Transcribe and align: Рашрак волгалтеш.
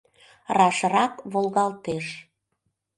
Рашрак 0.57 1.13
волгалтеш. 1.31 2.05